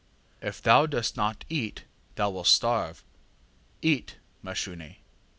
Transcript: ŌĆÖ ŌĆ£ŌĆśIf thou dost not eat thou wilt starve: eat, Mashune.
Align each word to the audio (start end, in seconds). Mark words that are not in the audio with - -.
ŌĆÖ 0.41 0.47
ŌĆ£ŌĆśIf 0.47 0.61
thou 0.63 0.85
dost 0.87 1.15
not 1.15 1.45
eat 1.47 1.83
thou 2.15 2.31
wilt 2.31 2.47
starve: 2.47 3.03
eat, 3.83 4.15
Mashune. 4.43 4.95